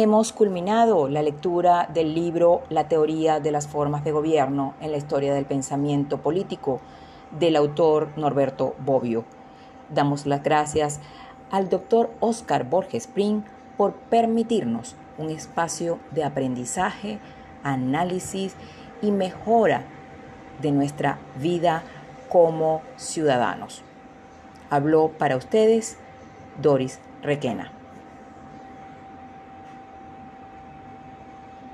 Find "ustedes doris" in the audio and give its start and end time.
25.36-27.00